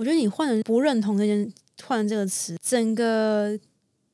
[0.00, 1.52] 我觉得你换了不认同这件
[1.84, 3.60] 换了这个词，整个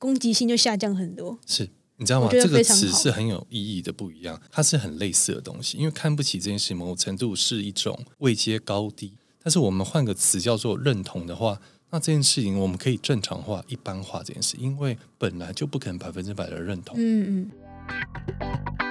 [0.00, 1.38] 攻击性就下降很多。
[1.46, 2.28] 是你知道吗？
[2.28, 5.78] 这个词是很有意义的，不一样，它是很类似的东西。
[5.78, 9.16] 因为看不起这件事，某种程度是一种位阶高低。
[9.40, 11.60] 但是我们换个词叫做认同的话，
[11.90, 16.96] 那这件事情我们可以正常化、一般化这件事，因为本来就不可能百分之百的认同。
[16.98, 17.48] 嗯
[17.88, 18.85] 嗯。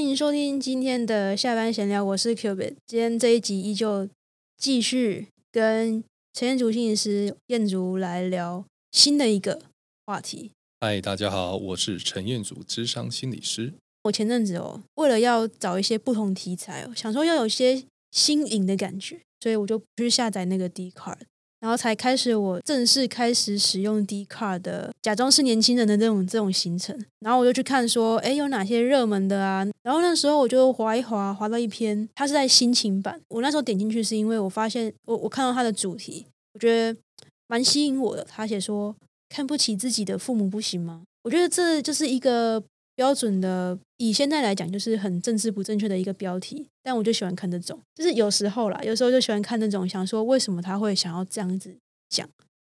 [0.00, 2.72] 欢迎收听今天的下班闲聊，我是 Cubit。
[2.86, 4.08] 今天这一集依旧
[4.56, 9.60] 继续跟陈彦竹心理师彦竹来聊新的一个
[10.06, 10.52] 话题。
[10.80, 13.74] 嗨，大家好，我是陈彦祖，智商心理师。
[14.04, 21.18] 我前阵子哦，为了要找一些不同题材哦，想说要有一些新颖的感觉，所以我就去下载那个 D card，
[21.60, 26.98] 然后才开始我正式开始使用 D car 的假装是年轻人的这种这种行程。
[27.20, 29.66] 然后我就去看说，哎，有哪些热门的啊？
[29.82, 33.20] 然后那时候我就划一划，划到一篇，它是在心情版。
[33.28, 36.98] 我那时候点进去是因为我发现我我看到它的主题，我觉得
[37.46, 38.24] 蛮吸引我的。
[38.24, 38.96] 他写说，
[39.28, 41.02] 看不起自己的父母不行吗？
[41.22, 42.62] 我觉得这就是一个
[43.00, 46.68] 标准的，以现在来讲，就是很政治不正确的一个标题。
[46.82, 51.74] 但我就喜欢看这种，就是有时候啦，有时候就喜欢看那种，想说为什么他会想要这样子
[52.10, 52.28] 讲，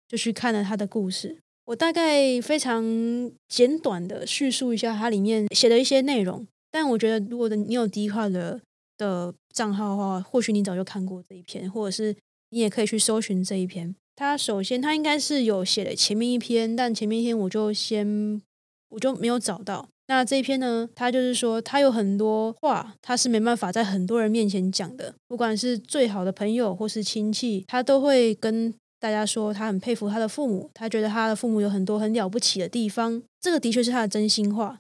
[0.08, 1.38] 就去看了他的故事。
[1.66, 2.84] 我大概非常
[3.48, 6.48] 简短的叙述一下它里面写的一些内容。
[6.72, 8.59] 但我觉得，如果你有 D 卡的
[8.98, 12.16] 的账号的话，或许你早就看过这一篇，或者是
[12.50, 13.96] 你也可以去搜寻这一篇。
[14.16, 18.42] 他首先，他应该是有写的前面一篇，但前面一篇我就先
[18.90, 19.88] 我就没有找到。
[20.08, 33.22] 那这一篇呢，他就是说，他有很多话，他是没办法在很多人面前讲的，不管是最好的朋友或是亲戚，他都会跟大家说，他很佩服他的父母，他觉得他的父母有很多很了不起的地方。
[33.42, 34.80] 这个的确是他的真心话，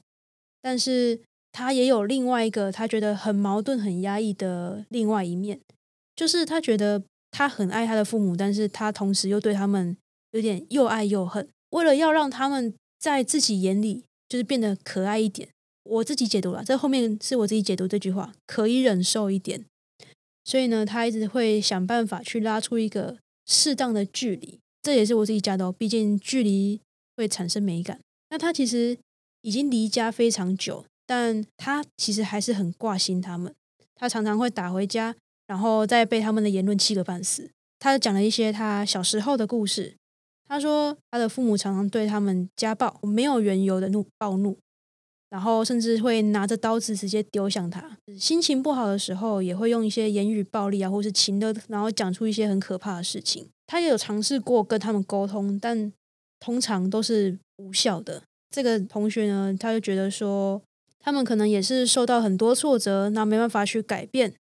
[0.61, 1.19] 但是
[1.51, 5.59] 他也有另外一个他觉得很矛盾、很压抑的另外一面，
[6.15, 7.03] 就是他觉得。
[7.37, 9.97] 他很爱他的父母，但是他同时又对他们
[10.31, 11.45] 有点又爱又恨。
[11.71, 14.05] 为了要让他们在自己眼里
[14.35, 15.47] 就是变得可爱一点，
[15.83, 19.63] 我自己解读了，这后面是我自己解读这句话，可以忍受一点。
[20.43, 25.71] 所以呢，他一直会想办法去拉出一个适当的距离，这也是我自己加的哦。
[25.77, 26.81] 毕竟距离
[27.15, 28.01] 会产生美感。
[28.29, 28.97] 那他其实
[29.41, 33.55] 已经离家非常久，但他其实还是很挂心他们。
[33.95, 35.15] 他常常会打回家。
[35.47, 37.51] 然后再被他们的言论气个半死。
[37.77, 39.95] 他讲了一些他小时候的故事。
[40.47, 44.57] 他说他的父母常常对他们家暴，没有缘由的怒暴怒，
[45.29, 47.97] 然后甚至会拿着刀子直接丢向他。
[48.17, 53.47] 心情不好的时候，也会用一些言语暴力啊，或是情的，然后讲出一些很可怕的事情。
[53.67, 55.91] 他也有尝试过跟他们沟通，但
[56.39, 58.21] 通常都是无效的。
[58.51, 60.61] 这个同学呢，他就觉得说，
[60.99, 64.33] 他们可能也是受到很多挫折，那没办法去改变。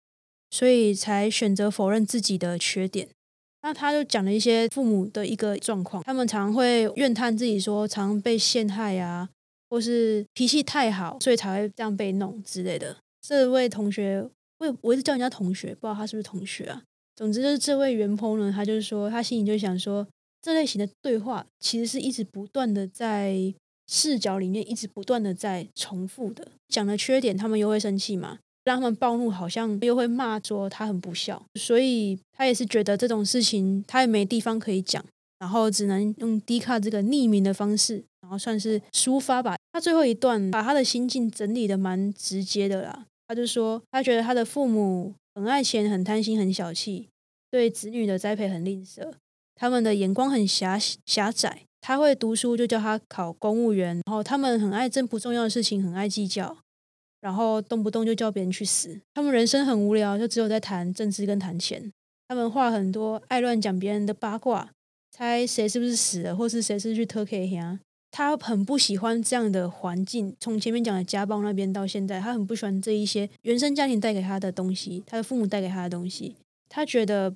[0.52, 3.10] 所以才选择否认自己的缺点。
[3.64, 9.28] 那他就讲了一些父母的一个状况，他们常会怨叹自己说常被陷害啊，
[9.70, 12.98] 或是脾气太好，所以才会这样被弄之类的。
[13.22, 14.30] 这位同学，
[14.60, 16.84] 我我一直叫人家同学，不知道他是不是同学啊。
[17.16, 20.06] 总之就是这位袁鹏呢，他就是说他心里就想说，
[20.42, 23.54] 这类型的对话其实是一直不断的在
[23.88, 28.40] 视角里面一直不断的在重复的，讲了缺点，他们又会生气嘛。
[28.64, 35.04] 让他们暴怒，好像又会骂说他很不孝，所以他也是觉得这种事情他也没地方可以讲，
[35.40, 39.56] 然后只能用低卡这个匿名的方式，然后算是抒发吧。
[39.72, 47.10] 他最后一段把他的心境整理的蛮直接的啦，他就说他觉得他的父母很爱钱、很贪心、很小气，
[47.50, 49.12] 对子女的栽培很吝啬，
[49.56, 51.64] 他们的眼光很狭狭窄。
[51.86, 56.56] 他会读书就叫他考公务员，然后他们很爱争不重要的事情，很爱计较。
[57.24, 61.90] 然后动不动就叫别人去死，他们人生很无聊，就只有在谈政治跟谈钱。
[62.28, 64.70] 他们话很多，爱乱讲别人的八卦，
[65.10, 67.80] 猜谁是不是死了，或是谁是去偷 K 呀。
[68.12, 76.36] 他很不喜欢这样的环境，从前面讲的家暴那边到现在，他很不喜欢这一些原生家庭带给他的东西，他的父母带给他的东西。
[76.68, 77.34] 他觉得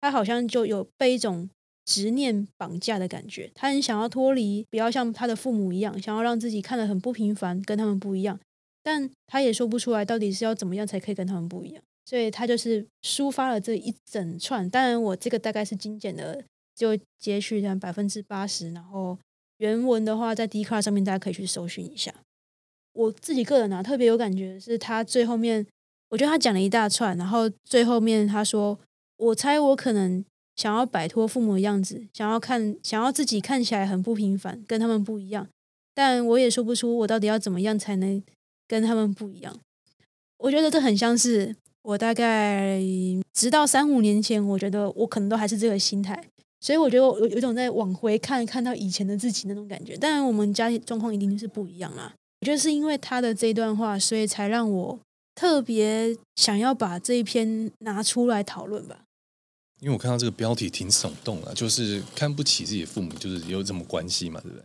[0.00, 1.50] 他好像就有被一种
[1.84, 8.40] 执念绑架的感觉，他很想要脱离，不要像他的父母一样，想要让自己看得很不平凡，跟他们不一样。
[8.82, 14.68] 但他也说不出来到底是要怎么样才可以跟他们不一样，所以他就是抒发了这一整串。
[14.70, 16.42] 当然，我这个大概是精简的，
[16.74, 19.18] 就截取这样百分之八十，然后
[19.58, 22.14] 原文的话在 d c a r 上面大家可以去搜寻一下。
[22.94, 25.66] 我自己个人啊，特别有感觉是他最后面，
[26.08, 28.78] 我觉得他讲了一大串，然后最后面他说
[29.18, 30.24] ：“我猜我可能
[30.56, 35.46] 想要摆脱父母的样子，想要看，想要自己看起来很不平凡，跟他们不一样，
[35.94, 38.22] 但我也说不出我到底要怎么样才能。”
[38.68, 39.58] 跟他们不一样，
[40.36, 42.80] 我觉得这很像是我大概
[43.32, 46.22] 直到三五年前，我觉得我可能都还是这个心态，
[46.60, 49.96] 所以我觉得我有有种在往回看，看到以前的自己那种感觉。
[49.96, 52.14] 当然，我们家庭状况一定是不一样啦。
[52.40, 55.00] 我觉得是因为他的这段话，所以才让我
[55.34, 59.04] 特别想要把这一篇拿出来讨论吧。
[59.80, 64.64] 因为我看到这个标题挺耸动的，就是看不起自己父母，就是有什么关系嘛，对不对？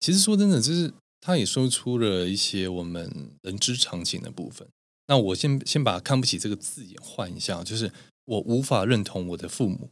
[0.00, 4.68] 其实说真的，就是他也说出了一些我们人之常情的部分。
[5.06, 7.90] 那我先先把“看不起”这个字眼换一下，就是
[8.24, 9.90] 我无法认同我的父母，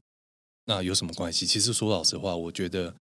[0.66, 1.46] 那有什么关系？
[1.46, 2.94] 其实说老实话，我觉得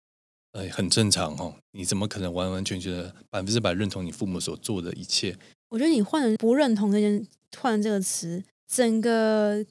[0.52, 1.56] 呃很正常哦。
[1.72, 5.36] 你怎么可能完完全全的百分之百认同你父母所做的一切？
[5.70, 7.26] 我觉得你换了不认同这件
[7.58, 9.66] 换这个词，整个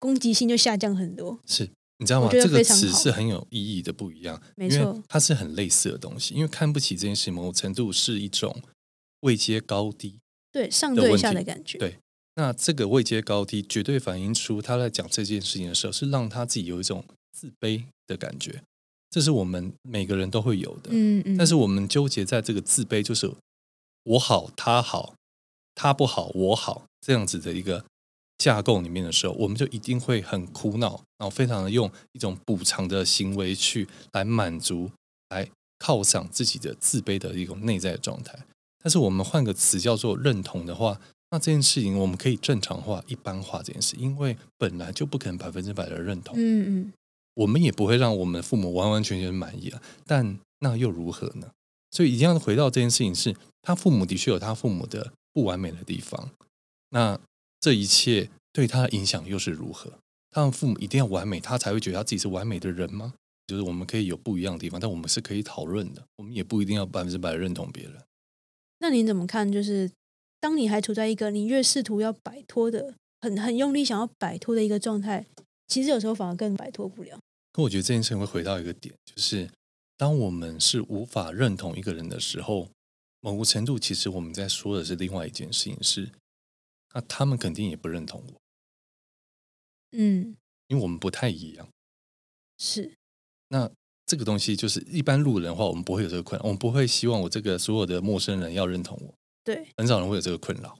[0.00, 1.38] 攻击性就下降很多。
[1.46, 1.70] 是。
[1.98, 2.28] 你知道吗？
[2.30, 4.42] 这个词是很有意义的，不一样。
[4.56, 6.34] 没错，它是很类似的东西。
[6.34, 8.60] 因为看不起这件事，某种程度是一种
[9.20, 10.18] 位阶高低，
[10.50, 11.78] 对上对下的感觉。
[11.78, 11.98] 对，
[12.34, 18.62] 那这个位阶高低，绝对反映出他在讲这件事情的时候，是让他自己有一种自卑的感觉。
[19.08, 20.90] 这是我们每个人都会有的。
[20.90, 21.36] 嗯嗯。
[21.36, 23.32] 但是我们纠结在这个自卑，就是
[24.02, 25.14] 我好，他好，
[25.76, 27.84] 他不好，我好，这样子的一个。
[28.38, 34.90] 架构里面的时候，我们就一定会很苦恼，然后非常的用一种补偿的行为去来满足，
[35.30, 35.48] 来
[35.78, 38.38] 犒赏自己的自卑的一种内在状态。
[38.82, 41.00] 但是我们换个词叫做认同的话，
[41.30, 46.34] 那这件事情我们可以正常化、一般化这件事，因为本来就不可能百分之百的认同。
[46.36, 46.92] 嗯嗯，
[47.34, 49.80] 我们也不会让我们父母完完全全满意啊。
[50.06, 51.50] 但那又如何呢？
[51.90, 56.30] 所以一定要回到这件事情，是他父母的确有他父母的不完美的地方。
[56.90, 57.18] 那
[57.64, 59.90] 这一切对他的影响又是如何？
[60.30, 63.14] 他的父母一定要完美，他才会觉得他自己是完美的人吗？
[63.46, 66.04] 就是我们可以有不一样的地方，但我们是可以讨论的。
[66.16, 67.94] 我们也不一定要百分之百认同别人。
[68.80, 69.50] 那你怎么看？
[69.50, 69.90] 就是
[70.40, 75.24] 当你还处在一个你越试图要摆脱的、很很用力想要摆脱的一个状态，
[75.66, 77.18] 其实有时候反而更摆脱不了。
[77.50, 79.48] 可我觉得这件事情会回到一个点，就是
[79.96, 82.68] 当我们是无法认同一个人的时候，
[83.20, 86.10] 某个程度其实我们在说的是另外一件事情是。
[86.94, 88.40] 那他们肯定也不认同我，
[89.92, 90.36] 嗯，
[90.68, 91.68] 因为我们不太一样。
[92.56, 92.94] 是，
[93.48, 93.70] 那
[94.06, 99.14] 这个东西就是一般路人的话，我们不会有这个困扰，我们不会希望我这个所有的陌生人要认同我。
[99.42, 100.78] 对，很少人会有这个困扰。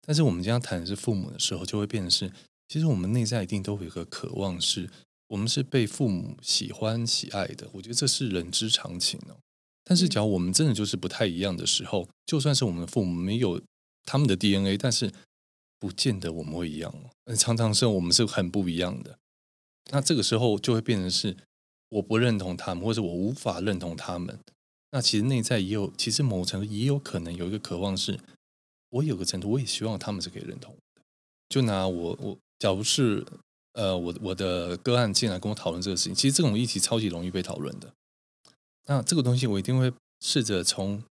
[0.00, 2.32] 但是我们今天谈的是父母的时候，就会变成是，
[2.68, 4.90] 其实我们内在一定都会有个渴望，是
[5.28, 7.68] 我们是被父母喜欢、喜爱的。
[7.74, 9.36] 我觉得这是人之常情哦。
[9.84, 13.60] 但是，假如我们真的就是不太一样的时候，就算是我们的父母没有
[14.04, 15.12] 他们的 DNA，但是
[15.82, 16.94] 不见得我们会一样
[17.26, 19.18] 哦，常常是我们是很不一样的。
[19.90, 21.36] 那这个时候就会变成是
[21.88, 24.38] 我不认同他们，或者我无法认同他们。
[24.92, 28.16] 那其实内在也有，其实某程度也有可能有一个渴望，是
[28.90, 30.72] 我有个程度，我也希望他们是可以认同。
[31.48, 33.26] 就拿我我，假如是
[33.72, 37.92] 呃，我我的个案进来跟我讨论这个事情，其实这种议题超级容易被讨论的。
[38.86, 41.02] 那这个东西我一定会试着从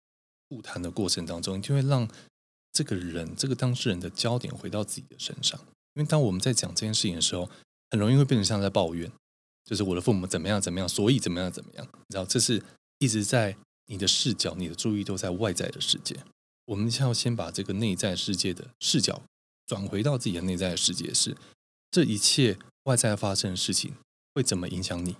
[0.48, 2.08] 不谈的过程当中，就会让。
[2.72, 5.58] 这个人，这个当事人的焦点回到自己的身上，
[5.94, 7.48] 因为当我们在讲这件事情的时候，
[7.90, 9.10] 很容易会变成像在抱怨，
[9.64, 11.84] 就是我的父母怎么样怎么样，所以怎么样怎么样。
[11.86, 12.62] 你知道，这是
[12.98, 13.56] 一直在
[13.86, 16.16] 你的视角、你的注意都在外在的世界。
[16.66, 19.20] 我们要先把这个内在世界的视角
[19.66, 21.36] 转回到自己的内在的世界，是
[21.90, 23.94] 这一切外在发生的事情
[24.34, 25.16] 会怎么影响你，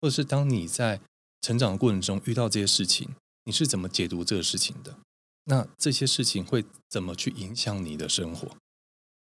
[0.00, 1.00] 或者是当你在
[1.40, 3.10] 成长的过程中遇到这些事情，
[3.44, 4.98] 你是怎么解读这个事情的？
[5.44, 8.56] 那这些事情会怎么去影响你的生活？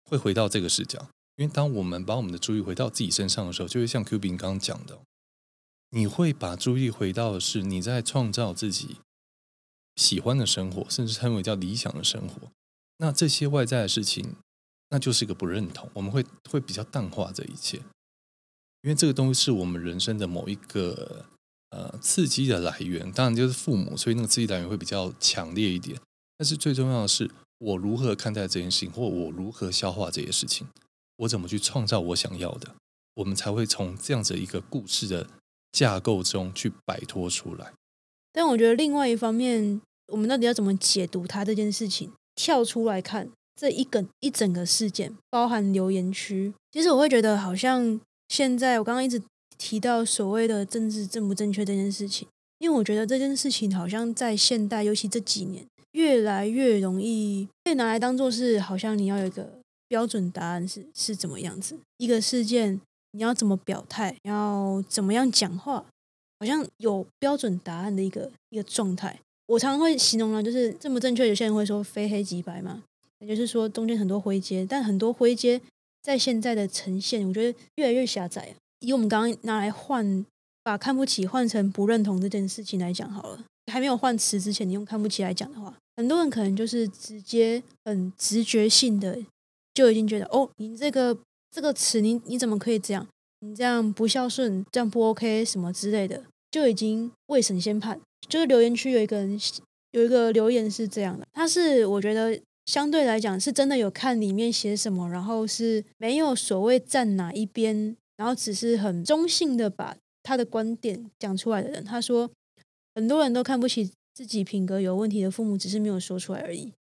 [0.04, 5.00] 会回到这个视角，因为当我们把我们的注意回到自己身上的时候，就会像 Q 宾刚刚讲的，
[5.90, 8.99] 你会把注意回到的是你在创造自己
[9.97, 12.50] 喜欢的生活，甚至称为叫理想的生活。
[12.99, 14.37] 那这些外在的事情，
[14.90, 17.78] 那就是一个不认同，我们会会比较淡化这一切，
[18.83, 21.26] 因为这个东西是我们人生的某一个。
[21.75, 25.99] 呃，刺激的来源当然就是父母，所以那个刺激来源会比较强烈一点。
[26.38, 27.28] 但是最重要的是，
[27.59, 30.69] 我如何看待这件事情，或我如何消化这些事情，
[31.16, 32.76] 我怎么去创造我想要的，
[33.16, 35.26] 我们才会从这样子一个故事的
[35.73, 37.73] 架构中去摆脱出来。
[38.33, 39.81] 但我觉得另外一方面，
[40.12, 42.12] 我们到底要怎么解读它这件事情？
[42.37, 49.21] 跳出来看这一个一整个事件，包含留言区，其实我会觉得好像现在我刚刚一直。
[49.59, 52.27] 提到所谓的政治正不正确这件事情，
[52.59, 59.59] 因为我觉得这件事情好像在现代，尤其这几年，越来越容易被拿来当做是，好像你要有一个
[59.89, 62.81] 标准答案是是怎么样子一个事件，
[63.13, 65.85] 你要怎么表态，要怎么样讲话，
[66.41, 69.19] 好像有标准答案的一个一个状态。
[69.47, 72.83] 我常常会形容呢，就是正不正确，有些人会说非黑即白嘛。
[73.21, 75.61] 也就是说中间很多灰阶，但很多灰阶
[76.03, 78.55] 在现在的呈现，我觉得越来越狭窄。
[78.85, 80.25] 以我们刚刚拿来换，
[80.62, 89.19] 把看不起换成不认同这件事情来讲好了，还没有换词之前，你用看不起来讲的话，很多人可能就是直接很直觉性的
[89.73, 91.17] 就已经觉得，哦，你这个
[91.50, 93.07] 这个词，你你怎么可以这样？
[93.41, 98.00] 你这样不孝顺，这样不 OK 什么之类的，就已经未审先判。
[98.26, 99.38] 就是留言区有一个人
[99.91, 111.85] 有一个留言是这样的，他是我觉得相对来讲是真的有看里面写什么，然后是没有所谓站哪一边，然后只是很中性的把他的观点讲出来的人。
[111.85, 112.31] 他说
[112.95, 116.73] 很多人都看不起自己品格有问题的父母，只是没有说出来而已。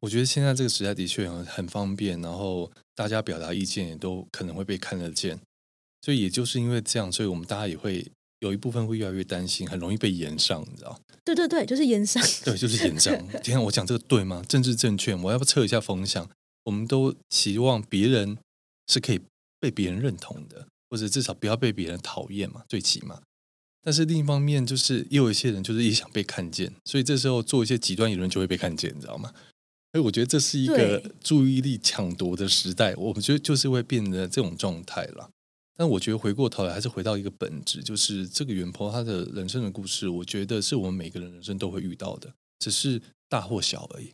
[0.00, 5.38] 我觉得现在这个时代的确很很方便，然后大家表达意见也都可能会被看得见。
[6.00, 10.98] 所以也就是因为这样，所以我们大家也会有一部分会越来越担心，很容易被延上，你知道？
[11.26, 12.22] 对对对，就是延上。
[12.42, 13.14] 对，就是延上。
[13.42, 14.42] 今天我讲这个对吗？
[14.48, 16.26] 政治正确，我要不测一下风向？
[16.64, 18.38] 我们都希望别人
[18.86, 19.20] 是可以
[19.60, 23.20] 被别人认同的，或者至少不要被别人讨厌嘛，最起码。
[23.82, 29.32] 但是另一方面，就是也有一些人就是也想被看见，所以这时候做一些极端言论就会被看见，你知道吗？
[29.92, 35.30] 所以我觉得这是一个注意力抢夺的时代，我们觉得就是会变得这种状态了。
[35.76, 43.00] 但我觉得回过头来还是回到一个本质，就是这个袁坡他的人生的故事，我觉得是我们每个人人生都会遇到的，只是
[43.30, 44.12] 大或小而已。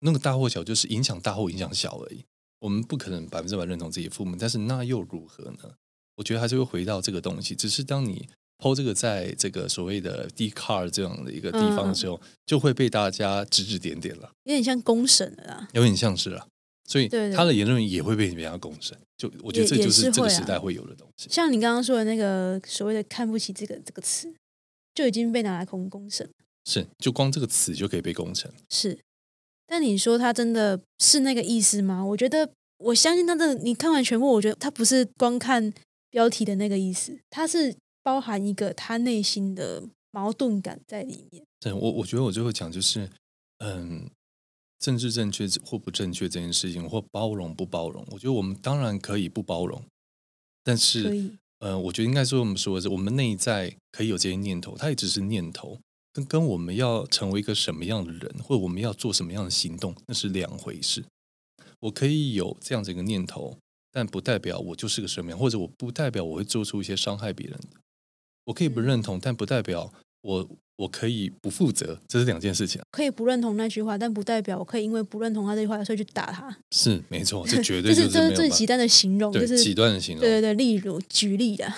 [0.00, 2.24] 那个大或小就是影响大或影响小而已。
[2.66, 5.72] 我们不可能百分之百认同自己父母，但是那又如何呢？
[6.16, 7.54] 我觉得还是会回到这个东西。
[7.54, 16.48] 只是当你抛这个在这个所谓的 D car 这样的一个地方的时候，就会被大家指指点点了，有点像公审了啦，有点像是了。
[16.88, 21.28] 所以他的言论也会被人家公审，就我觉得这就是这个时代会有的东西。
[21.30, 24.34] 像你刚刚说的那个所谓的“看不起”这个这个词，
[24.92, 26.28] 就已经被拿来公公审。
[26.64, 28.52] 是，就光这个词就可以被公审。
[28.70, 28.98] 是，
[29.66, 32.04] 但你说他真的是那个意思吗？
[32.04, 33.54] 我觉得，我相信他的。
[33.54, 35.72] 你看完全部，我觉得他不是光看
[36.10, 41.44] 标题的那个意思，他是包含一个他内心的矛盾感在里面。
[41.60, 43.10] 对，我我觉得我最后讲就是，
[43.58, 44.08] 嗯。
[44.78, 49.82] 政治正确或不正确这件事情，或包容不包容，我觉得我们当然可以不包容，
[50.62, 51.30] 但是，
[51.60, 55.78] 呃，我觉得应该说我们说的是，我们内在可以有这些念头，它也只是念头，
[56.16, 61.04] 跟跟我们要成为一个什么样的人，或者我们要做什么样的行动，那是两回事。
[61.80, 63.56] 我可以有这样子一个念头，
[63.92, 67.80] 但不代表我就是个什么样，或者我不代表我会做出一些伤害别人的。
[68.46, 69.92] 我可以不认同，但不代表
[70.22, 70.48] 我。
[70.78, 72.78] 我可以不负责，这是两件事情。
[72.90, 76.54] 可以不认同那句话，但不代表我可以因为不认同他这句话，所以去打他。
[76.70, 80.20] 是没错，这绝 对就是这是最极端的形容，就是极端的形容。
[80.20, 81.72] 对对对，例如举例的。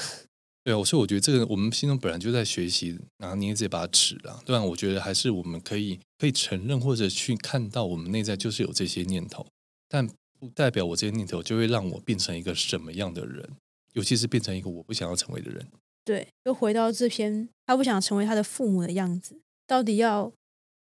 [0.68, 4.38] 对啊，所以我觉得这个我们心中本来就在学习拿捏这把尺啊。
[4.44, 9.46] 对啊，我觉得还是我们可以可以承认或者去看到我们内在就是有这些念头，
[9.88, 10.06] 但
[10.38, 13.48] 不代表我这些念头就会让我变成一个什么样的人，
[13.94, 15.66] 尤其是变成一个我不想要成为的人。
[16.04, 19.40] 对，又回到这篇，他不想成为他的父母的样子。
[19.66, 20.30] 到底要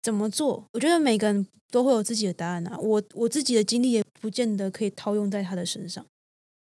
[0.01, 0.67] 怎么做？
[0.73, 2.79] 我觉得每个人都会有自己的答案啊。
[2.79, 6.07] 我我自己的经历也不见得可以套用在他的身上。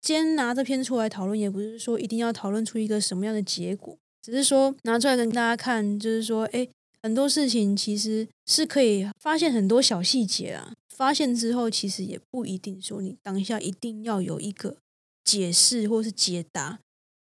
[0.02, 6.68] 今天拿这篇出来讨论，也不是说一定要讨论出一个什么样的结果，只是说拿出来跟大家看，就是说，哎，
[7.02, 10.74] 很多事情其实是可以发现很多小细节啊。
[10.94, 14.76] 发现之后，其实也不一定说你当下一定要有一个
[15.24, 16.78] 解释或是解答，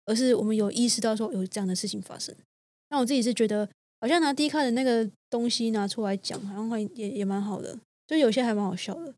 [0.06, 2.34] 而是我们有意识到说有这样的事情发生。
[2.90, 3.70] 那我自己是觉得。
[4.02, 9.14] 好像拿低卡的那个东西拿出来讲，好像会也也蛮好的，就有些还蛮好笑的。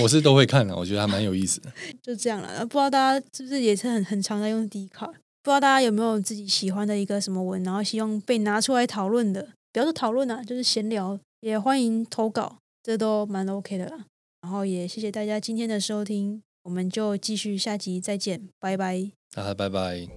[0.00, 1.72] 我是都会看的，我觉得还蛮有意思的。
[2.02, 5.06] 就这样了，不知道大家是不是也是很很常在用低卡？
[5.06, 9.48] 不知道大家有没有自己喜欢的一个什么文，然后希望被拿出来讨论的？
[9.72, 14.04] 不要说讨论啊，就是闲聊，也欢迎投稿，这都蛮 OK 的啦。
[14.42, 19.10] 然后也谢谢大家今天的收听，我们就继续下集再见，拜拜。
[19.34, 20.08] 大家拜拜。